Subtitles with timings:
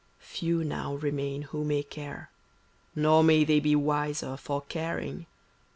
[0.17, 2.31] Few now remain who may care,
[2.95, 5.27] nor may they be wiser for caring.